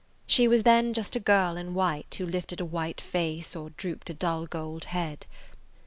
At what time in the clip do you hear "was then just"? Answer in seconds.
0.47-1.15